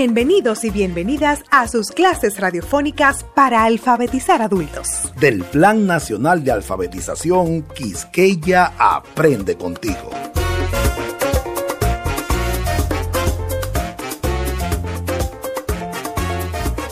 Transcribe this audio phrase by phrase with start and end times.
[0.00, 5.12] Bienvenidos y bienvenidas a sus clases radiofónicas para alfabetizar adultos.
[5.18, 10.08] Del Plan Nacional de Alfabetización Quisqueya Aprende contigo.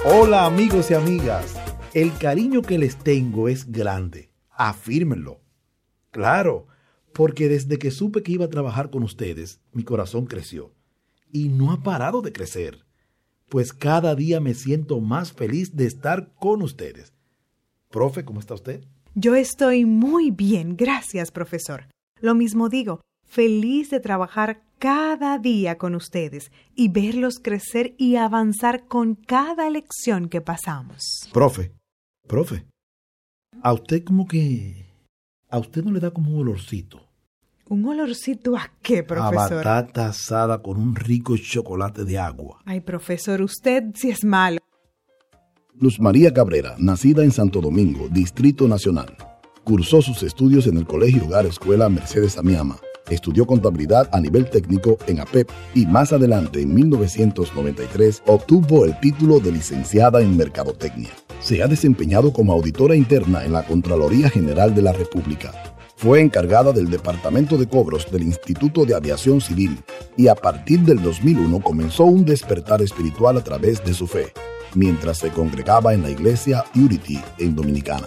[0.05, 1.55] Hola amigos y amigas,
[1.95, 5.39] el cariño que les tengo es grande, afírmenlo.
[6.11, 6.67] Claro,
[7.13, 10.73] porque desde que supe que iba a trabajar con ustedes, mi corazón creció
[11.31, 12.86] y no ha parado de crecer
[13.49, 17.13] pues cada día me siento más feliz de estar con ustedes.
[17.91, 18.85] Profe, ¿cómo está usted?
[19.15, 21.89] Yo estoy muy bien, gracias, profesor.
[22.21, 28.87] Lo mismo digo, feliz de trabajar cada día con ustedes y verlos crecer y avanzar
[28.87, 31.03] con cada lección que pasamos.
[31.33, 31.73] Profe,
[32.27, 32.67] profe,
[33.63, 34.87] a usted como que...
[35.49, 37.06] A usted no le da como un olorcito.
[37.69, 39.67] ¿Un olorcito a qué, profesor?
[39.67, 42.61] A batata asada con un rico chocolate de agua.
[42.65, 44.61] Ay, profesor, usted sí es malo.
[45.75, 49.17] Luz María Cabrera, nacida en Santo Domingo, Distrito Nacional.
[49.65, 52.77] Cursó sus estudios en el Colegio Hogar Escuela Mercedes Amiama.
[53.11, 59.41] Estudió contabilidad a nivel técnico en APEP y más adelante, en 1993, obtuvo el título
[59.41, 61.11] de licenciada en Mercadotecnia.
[61.41, 65.53] Se ha desempeñado como auditora interna en la Contraloría General de la República
[65.97, 69.83] fue encargada del Departamento de Cobros del Instituto de Aviación Civil
[70.17, 74.33] y a partir del 2001 comenzó un despertar espiritual a través de su fe,
[74.75, 78.07] mientras se congregaba en la iglesia Unity en Dominicana.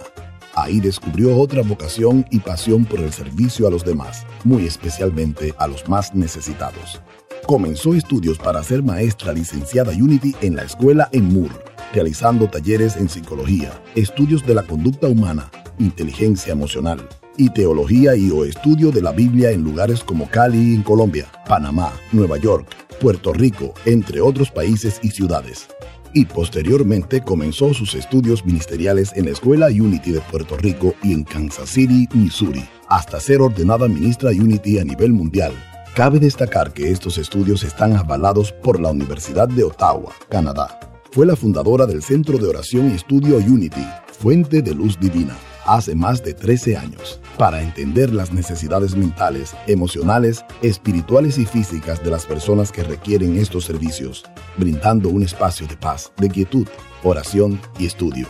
[0.54, 5.66] Ahí descubrió otra vocación y pasión por el servicio a los demás, muy especialmente a
[5.66, 7.00] los más necesitados.
[7.46, 11.56] Comenzó estudios para ser maestra licenciada Unity en la escuela en Moore,
[11.92, 18.44] realizando talleres en psicología, estudios de la conducta humana, inteligencia emocional, y teología y o
[18.44, 22.66] estudio de la Biblia en lugares como Cali en Colombia, Panamá, Nueva York,
[23.00, 25.68] Puerto Rico, entre otros países y ciudades.
[26.12, 31.24] Y posteriormente comenzó sus estudios ministeriales en la Escuela Unity de Puerto Rico y en
[31.24, 35.52] Kansas City, Missouri, hasta ser ordenada ministra Unity a nivel mundial.
[35.94, 40.80] Cabe destacar que estos estudios están avalados por la Universidad de Ottawa, Canadá.
[41.12, 43.84] Fue la fundadora del Centro de Oración y Estudio Unity,
[44.18, 50.44] Fuente de Luz Divina hace más de 13 años para entender las necesidades mentales, emocionales,
[50.62, 54.24] espirituales y físicas de las personas que requieren estos servicios,
[54.56, 56.66] brindando un espacio de paz, de quietud,
[57.02, 58.26] oración y estudio.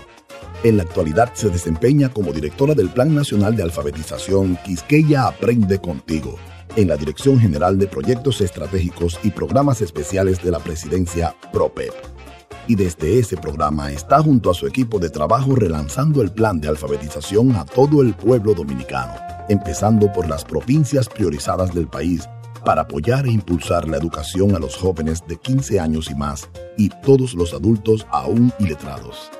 [0.63, 6.39] En la actualidad se desempeña como directora del Plan Nacional de Alfabetización Quisqueya Aprende Contigo,
[6.77, 12.20] en la Dirección General de Proyectos Estratégicos y Programas Especiales de la Presidencia PROPEP
[12.67, 16.69] y desde ese programa está junto a su equipo de trabajo relanzando el plan de
[16.69, 19.15] alfabetización a todo el pueblo dominicano,
[19.49, 22.29] empezando por las provincias priorizadas del país
[22.65, 26.91] para apoyar e impulsar la educación a los jóvenes de 15 años y más y
[27.03, 29.31] todos los adultos aún iletrados.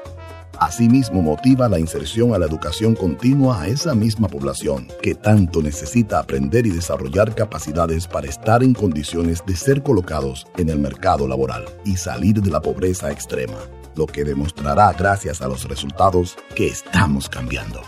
[0.61, 6.19] Asimismo, motiva la inserción a la educación continua a esa misma población que tanto necesita
[6.19, 11.65] aprender y desarrollar capacidades para estar en condiciones de ser colocados en el mercado laboral
[11.87, 13.57] y salir de la pobreza extrema,
[13.97, 17.81] lo que demostrará gracias a los resultados que estamos cambiando.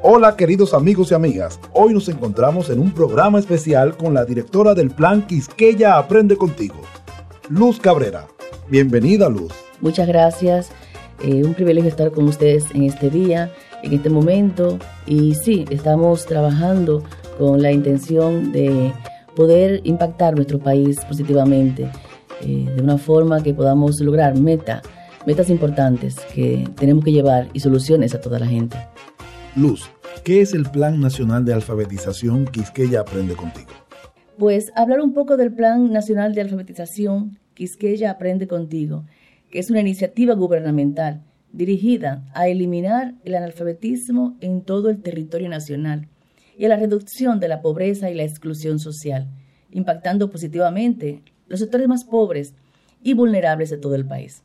[0.00, 4.72] Hola queridos amigos y amigas, hoy nos encontramos en un programa especial con la directora
[4.72, 6.80] del plan Quisqueya Aprende Contigo,
[7.48, 8.28] Luz Cabrera.
[8.68, 9.52] Bienvenida Luz.
[9.80, 10.70] Muchas gracias.
[11.22, 13.50] Eh, un privilegio estar con ustedes en este día,
[13.82, 14.78] en este momento.
[15.06, 17.02] Y sí, estamos trabajando
[17.38, 18.92] con la intención de
[19.34, 21.90] poder impactar nuestro país positivamente,
[22.40, 24.82] eh, de una forma que podamos lograr metas,
[25.26, 28.76] metas importantes que tenemos que llevar y soluciones a toda la gente.
[29.56, 29.88] Luz,
[30.24, 33.70] ¿qué es el Plan Nacional de Alfabetización Quisqueya Aprende Contigo?
[34.38, 39.04] Pues hablar un poco del Plan Nacional de Alfabetización Quisqueya Aprende Contigo
[39.50, 41.22] que es una iniciativa gubernamental
[41.52, 46.08] dirigida a eliminar el analfabetismo en todo el territorio nacional
[46.56, 49.28] y a la reducción de la pobreza y la exclusión social,
[49.70, 52.54] impactando positivamente los sectores más pobres
[53.02, 54.42] y vulnerables de todo el país.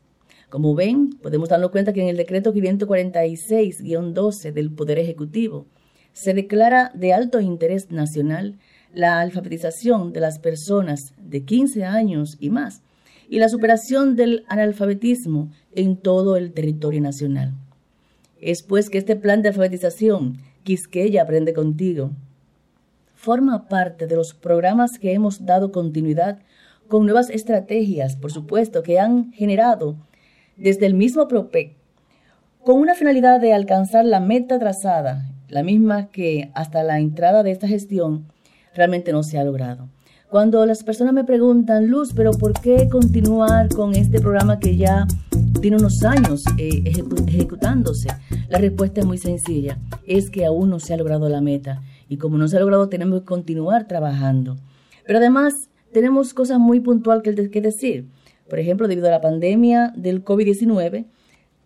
[0.49, 5.65] Como ven, podemos darnos cuenta que en el decreto 546-12 del Poder Ejecutivo
[6.13, 8.59] se declara de alto interés nacional
[8.93, 12.83] la alfabetización de las personas de 15 años y más
[13.33, 17.55] y la superación del analfabetismo en todo el territorio nacional.
[18.39, 22.11] Es pues que este plan de alfabetización, Quisqueya Aprende Contigo,
[23.15, 26.37] forma parte de los programas que hemos dado continuidad
[26.87, 29.95] con nuevas estrategias, por supuesto, que han generado
[30.55, 31.73] desde el mismo PROPEC,
[32.63, 37.49] con una finalidad de alcanzar la meta trazada, la misma que hasta la entrada de
[37.49, 38.27] esta gestión
[38.75, 39.89] realmente no se ha logrado
[40.33, 45.05] Cuando las personas me preguntan, Luz, pero ¿por qué continuar con este programa que ya
[45.61, 46.91] tiene unos años eh,
[47.27, 48.09] ejecutándose?
[48.49, 49.77] La respuesta es muy sencilla,
[50.07, 52.89] es que aún no se ha logrado la meta y como no se ha logrado
[52.89, 54.57] tenemos que continuar trabajando.
[55.05, 58.07] Pero además tenemos cosas muy puntuales que decir.
[58.49, 61.05] Por ejemplo, debido a la pandemia del COVID-19,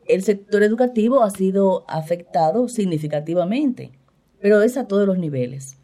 [0.10, 3.92] el sector educativo ha sido afectado significativamente,
[4.42, 5.78] pero es a todos los niveles.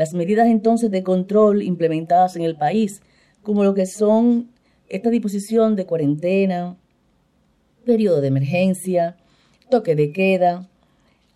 [0.00, 3.02] Las medidas entonces de control implementadas en el país,
[3.42, 4.48] como lo que son
[4.88, 6.78] esta disposición de cuarentena,
[7.84, 9.18] periodo de emergencia,
[9.68, 10.70] toque de queda,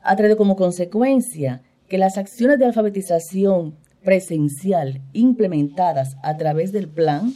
[0.02, 7.34] ha traído como consecuencia que las acciones de alfabetización presencial implementadas a través del plan,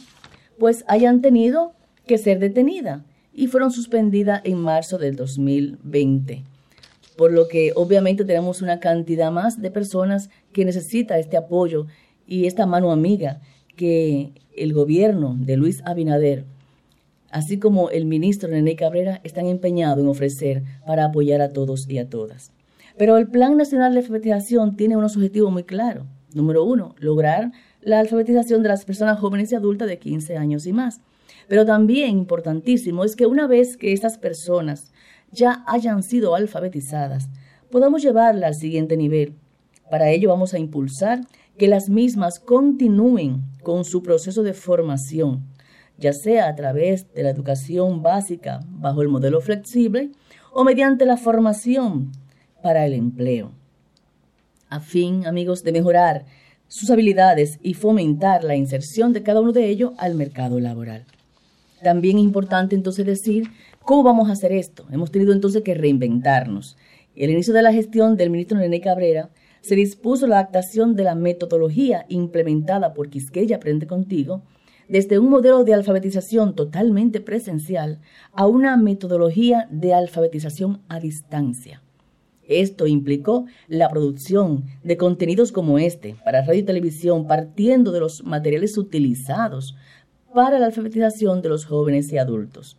[0.57, 1.73] pues hayan tenido
[2.07, 3.03] que ser detenidas
[3.35, 6.43] y fueron suspendidas en marzo del 2020.
[7.19, 11.85] Por lo que obviamente tenemos una cantidad más de personas que necesita este apoyo
[12.25, 13.41] y esta mano amiga
[13.75, 16.45] que el gobierno de Luis Abinader,
[17.29, 21.97] así como el ministro René Cabrera, están empeñados en ofrecer para apoyar a todos y
[21.97, 22.53] a todas.
[22.97, 26.05] Pero el Plan Nacional de Alfabetización tiene unos objetivos muy claros.
[26.33, 27.51] Número uno, lograr
[27.81, 31.01] la alfabetización de las personas jóvenes y adultas de 15 años y más.
[31.49, 34.93] Pero también importantísimo es que una vez que estas personas
[35.31, 37.29] ya hayan sido alfabetizadas,
[37.71, 39.35] podamos llevarla al siguiente nivel.
[39.89, 41.21] Para ello vamos a impulsar
[41.57, 45.45] que las mismas continúen con su proceso de formación,
[45.97, 50.11] ya sea a través de la educación básica bajo el modelo flexible
[50.51, 52.11] o mediante la formación
[52.63, 53.51] para el empleo.
[54.69, 56.25] A fin, amigos, de mejorar
[56.67, 61.05] sus habilidades y fomentar la inserción de cada uno de ellos al mercado laboral.
[61.83, 63.49] También es importante entonces decir
[63.83, 64.85] cómo vamos a hacer esto.
[64.91, 66.77] Hemos tenido entonces que reinventarnos.
[67.15, 69.29] El inicio de la gestión del ministro René Cabrera
[69.61, 74.41] se dispuso la adaptación de la metodología implementada por Quisqueya Aprende Contigo
[74.87, 77.99] desde un modelo de alfabetización totalmente presencial
[78.33, 81.83] a una metodología de alfabetización a distancia.
[82.47, 88.23] Esto implicó la producción de contenidos como este para radio y televisión partiendo de los
[88.23, 89.75] materiales utilizados
[90.33, 92.78] para la alfabetización de los jóvenes y adultos.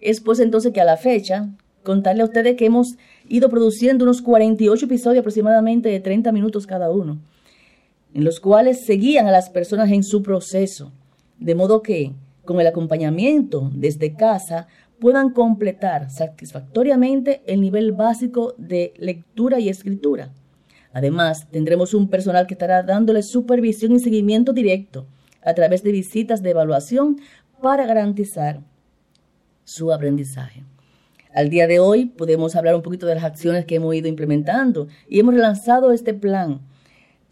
[0.00, 1.48] Es pues entonces que a la fecha,
[1.82, 2.96] contarle a ustedes que hemos
[3.28, 7.18] ido produciendo unos 48 episodios aproximadamente de 30 minutos cada uno,
[8.14, 10.92] en los cuales seguían a las personas en su proceso,
[11.38, 12.12] de modo que,
[12.44, 14.66] con el acompañamiento desde casa,
[15.00, 20.32] puedan completar satisfactoriamente el nivel básico de lectura y escritura.
[20.92, 25.06] Además, tendremos un personal que estará dándole supervisión y seguimiento directo
[25.42, 27.20] a través de visitas de evaluación
[27.62, 28.60] para garantizar
[29.68, 30.64] su aprendizaje.
[31.34, 34.88] Al día de hoy podemos hablar un poquito de las acciones que hemos ido implementando
[35.10, 36.62] y hemos relanzado este plan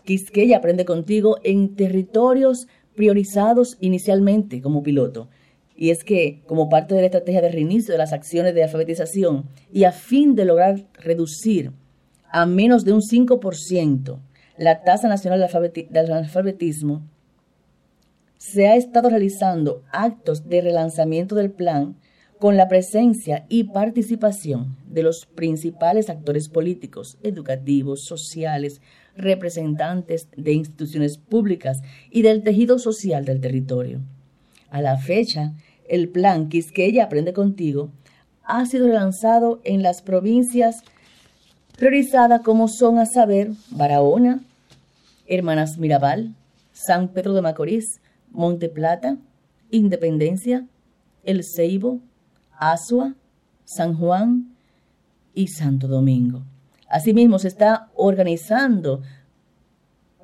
[0.05, 5.29] Quisqueya Aprende Contigo en territorios priorizados inicialmente como piloto
[5.75, 9.47] y es que, como parte de la estrategia de reinicio de las acciones de alfabetización
[9.73, 11.73] y a fin de lograr reducir
[12.31, 14.19] a menos de un 5%
[14.59, 17.03] la tasa nacional del alfabetismo,
[18.37, 21.97] se ha estado realizando actos de relanzamiento del plan
[22.47, 28.81] con la presencia y participación de los principales actores políticos, educativos, sociales,
[29.17, 33.99] representantes de instituciones públicas y del tejido social del territorio.
[34.71, 35.55] A la fecha,
[35.89, 37.91] el plan Quisqueya Aprende Contigo
[38.45, 40.85] ha sido lanzado en las provincias
[41.77, 44.45] priorizadas como son a saber Barahona,
[45.27, 46.37] Hermanas Mirabal,
[46.73, 48.01] San Pedro de Macorís,
[48.31, 49.17] Monte Plata,
[49.73, 50.65] Independencia,
[51.25, 51.99] El Ceibo,
[52.59, 53.15] Asua,
[53.65, 54.57] San Juan
[55.35, 56.43] y Santo Domingo.
[56.89, 59.03] Asimismo, se está organizando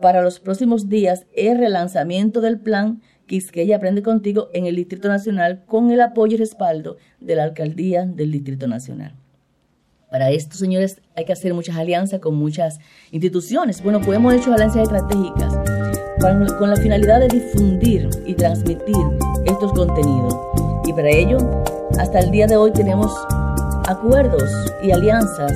[0.00, 5.64] para los próximos días el relanzamiento del plan Quisqueya Aprende Contigo en el Distrito Nacional
[5.66, 9.14] con el apoyo y respaldo de la Alcaldía del Distrito Nacional.
[10.10, 12.80] Para esto, señores, hay que hacer muchas alianzas con muchas
[13.12, 13.82] instituciones.
[13.82, 15.54] Bueno, pues hemos hecho alianzas estratégicas
[16.58, 18.94] con la finalidad de difundir y transmitir
[19.46, 20.36] estos contenidos.
[20.84, 21.38] Y para ello,
[21.98, 23.12] hasta el día de hoy tenemos
[23.86, 24.50] acuerdos
[24.82, 25.52] y alianzas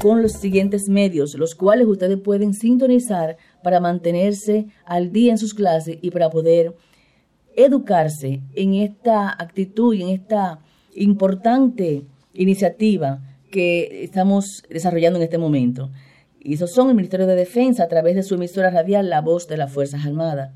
[0.00, 5.54] con los siguientes medios, los cuales ustedes pueden sintonizar para mantenerse al día en sus
[5.54, 6.74] clases y para poder
[7.56, 10.60] educarse en esta actitud y en esta
[10.94, 12.04] importante
[12.34, 13.20] iniciativa
[13.50, 15.90] que estamos desarrollando en este momento.
[16.40, 19.48] Y esos son el Ministerio de Defensa a través de su emisora radial La Voz
[19.48, 20.52] de las Fuerzas Armadas,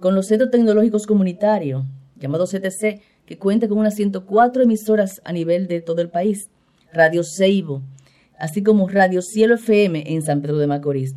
[0.00, 1.84] con los Centros Tecnológicos Comunitarios,
[2.16, 6.50] llamados CTC, que cuenta con unas 104 emisoras a nivel de todo el país,
[6.92, 7.82] Radio Seibo,
[8.38, 11.14] así como Radio Cielo FM en San Pedro de Macorís.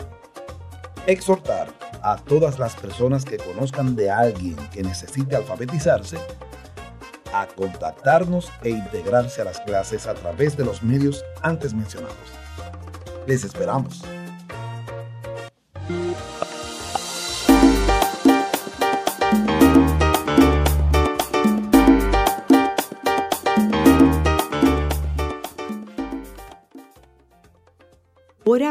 [1.06, 1.68] Exhortar
[2.02, 6.18] a todas las personas que conozcan de alguien que necesite alfabetizarse
[7.34, 12.16] a contactarnos e integrarse a las clases a través de los medios antes mencionados.
[13.28, 14.02] Les esperamos.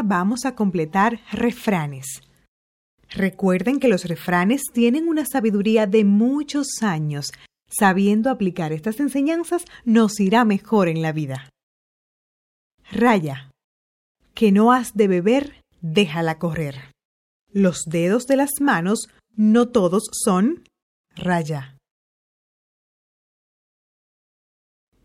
[0.03, 2.23] Vamos a completar refranes.
[3.11, 7.33] Recuerden que los refranes tienen una sabiduría de muchos años
[7.73, 11.49] Sabiendo aplicar estas enseñanzas, nos irá mejor en la vida.
[12.91, 13.51] Raya.
[14.35, 16.93] Que no has de beber, déjala correr.
[17.51, 20.65] Los dedos de las manos no todos son
[21.17, 21.79] raya.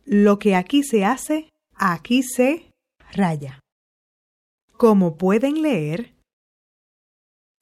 [0.03, 2.69] Lo que aquí se hace, aquí se
[3.13, 3.59] raya.
[4.77, 6.13] Como pueden leer,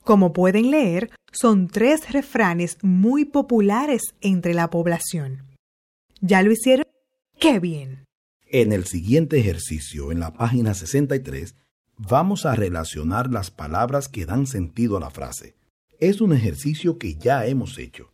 [0.04, 5.46] como pueden leer, son tres refranes muy populares entre la población.
[6.20, 6.86] ¿Ya lo hicieron?
[7.40, 8.04] ¡Qué bien!
[8.48, 11.56] En el siguiente ejercicio, en la página 63,
[11.98, 15.56] vamos a relacionar las palabras que dan sentido a la frase.
[16.02, 18.12] Es un ejercicio que ya hemos hecho.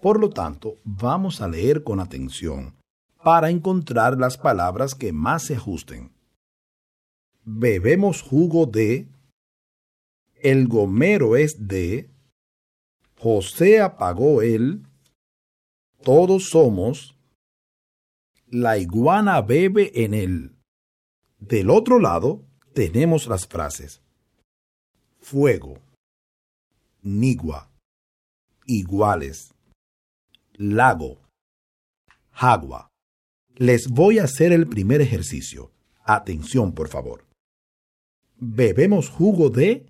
[0.00, 2.76] Por lo tanto, vamos a leer con atención
[3.22, 6.17] para encontrar las palabras que más se ajusten.
[7.50, 9.08] Bebemos jugo de
[10.42, 12.10] el gomero es de,
[13.16, 14.86] José apagó él,
[16.02, 17.16] todos somos,
[18.46, 20.56] la iguana bebe en él.
[21.38, 24.02] Del otro lado tenemos las frases
[25.18, 25.78] fuego,
[27.02, 27.70] nigua,
[28.66, 29.54] iguales,
[30.52, 31.22] lago,
[32.32, 32.88] agua.
[33.56, 35.72] Les voy a hacer el primer ejercicio.
[36.04, 37.27] Atención, por favor.
[38.40, 39.86] Bebemos jugo de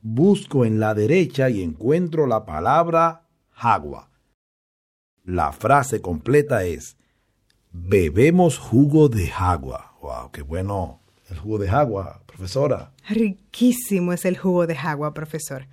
[0.00, 4.10] busco en la derecha y encuentro la palabra agua.
[5.24, 6.96] La frase completa es,
[7.70, 9.94] bebemos jugo de agua.
[10.00, 10.30] ¡Wow!
[10.30, 11.00] ¡Qué bueno!
[11.28, 12.94] El jugo de agua, profesora.
[13.06, 15.66] Riquísimo es el jugo de agua, profesor.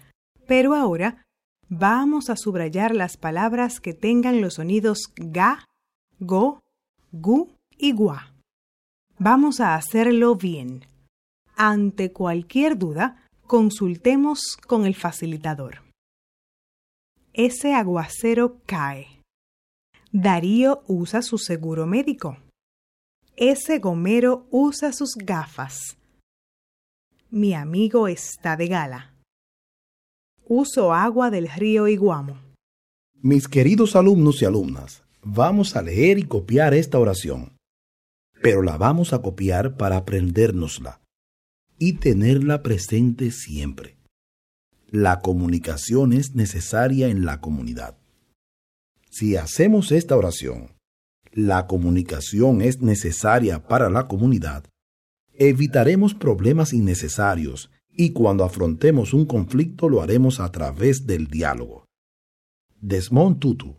[0.47, 1.23] Pero ahora
[1.69, 5.63] vamos a subrayar las palabras que tengan los sonidos ga,
[6.19, 6.59] go,
[7.13, 8.33] gu y gua.
[9.17, 10.85] Vamos a hacerlo bien.
[11.57, 15.83] Ante cualquier duda, Consultemos con el facilitador.
[17.31, 19.21] Ese aguacero cae.
[20.11, 22.37] Darío usa su seguro médico.
[23.35, 25.95] Ese gomero usa sus gafas.
[27.29, 29.13] Mi amigo está de gala.
[30.47, 32.39] Uso agua del río Iguamo.
[33.13, 37.57] Mis queridos alumnos y alumnas, vamos a leer y copiar esta oración,
[38.41, 41.04] pero la vamos a copiar para aprendérnosla
[41.77, 43.97] y tenerla presente siempre.
[44.87, 47.97] La comunicación es necesaria en la comunidad.
[49.09, 50.75] Si hacemos esta oración,
[51.31, 54.65] la comunicación es necesaria para la comunidad,
[55.33, 61.85] evitaremos problemas innecesarios y cuando afrontemos un conflicto lo haremos a través del diálogo.
[62.79, 63.77] Desmond Tutu,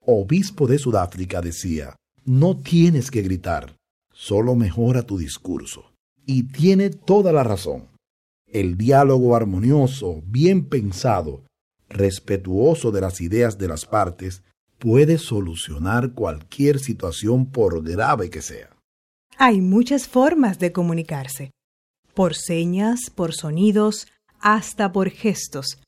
[0.00, 3.76] obispo de Sudáfrica, decía, no tienes que gritar,
[4.12, 5.87] solo mejora tu discurso.
[6.30, 7.88] Y tiene toda la razón.
[8.46, 11.42] El diálogo armonioso, bien pensado,
[11.88, 14.42] respetuoso de las ideas de las partes,
[14.78, 18.76] puede solucionar cualquier situación por grave que sea.
[19.38, 21.50] Hay muchas formas de comunicarse
[22.18, 24.08] por señas, por sonidos,
[24.40, 25.78] hasta por gestos.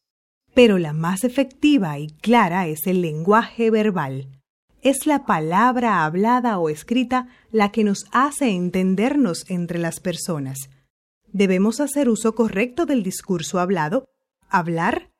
[0.54, 4.39] Pero la más efectiva y clara es el lenguaje verbal.
[4.82, 10.70] Es la palabra hablada o escrita la que nos hace entendernos entre las personas.
[11.32, 14.06] Debemos hacer uso correcto del discurso hablado,
[14.48, 15.10] hablar,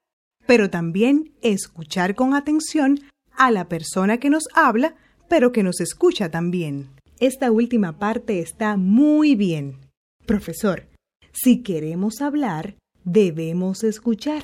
[0.47, 3.01] pero también escuchar con atención
[3.37, 4.95] a la persona que nos habla,
[5.29, 6.89] pero que nos escucha también.
[7.21, 9.77] Esta última parte está muy bien.
[10.25, 10.89] Profesor,
[11.33, 14.43] si queremos hablar, debemos escuchar.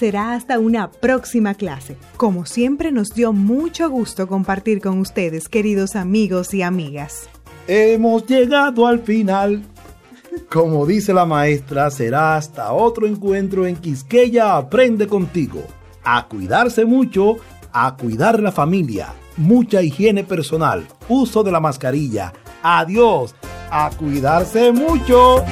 [0.00, 1.98] Será hasta una próxima clase.
[2.16, 7.28] Como siempre nos dio mucho gusto compartir con ustedes, queridos amigos y amigas.
[7.68, 9.62] Hemos llegado al final.
[10.50, 15.62] Como dice la maestra, será hasta otro encuentro en Quisqueya Aprende contigo.
[16.02, 17.36] A cuidarse mucho,
[17.70, 22.32] a cuidar la familia, mucha higiene personal, uso de la mascarilla.
[22.62, 23.34] Adiós
[23.70, 25.44] a cuidarse mucho.